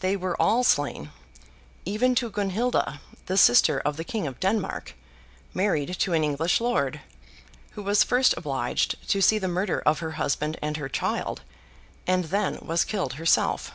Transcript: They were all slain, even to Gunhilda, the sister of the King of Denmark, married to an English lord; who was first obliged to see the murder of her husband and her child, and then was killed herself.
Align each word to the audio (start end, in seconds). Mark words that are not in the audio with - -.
They 0.00 0.16
were 0.16 0.34
all 0.42 0.64
slain, 0.64 1.12
even 1.84 2.16
to 2.16 2.28
Gunhilda, 2.28 2.98
the 3.26 3.36
sister 3.36 3.78
of 3.78 3.96
the 3.96 4.02
King 4.02 4.26
of 4.26 4.40
Denmark, 4.40 4.96
married 5.54 5.96
to 6.00 6.12
an 6.12 6.24
English 6.24 6.60
lord; 6.60 7.00
who 7.74 7.84
was 7.84 8.02
first 8.02 8.34
obliged 8.36 8.96
to 9.08 9.20
see 9.22 9.38
the 9.38 9.46
murder 9.46 9.80
of 9.86 10.00
her 10.00 10.10
husband 10.18 10.56
and 10.60 10.76
her 10.76 10.88
child, 10.88 11.42
and 12.04 12.24
then 12.24 12.58
was 12.62 12.82
killed 12.84 13.12
herself. 13.12 13.70